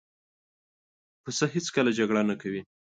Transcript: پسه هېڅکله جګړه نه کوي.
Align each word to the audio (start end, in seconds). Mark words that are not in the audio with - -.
پسه 1.23 1.45
هېڅکله 1.55 1.91
جګړه 1.99 2.21
نه 2.29 2.35
کوي. 2.41 2.61